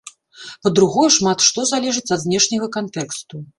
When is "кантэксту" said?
2.79-3.47